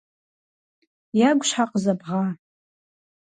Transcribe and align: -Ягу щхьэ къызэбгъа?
-Ягу 1.27 1.43
щхьэ 1.47 1.65
къызэбгъа? 1.71 2.23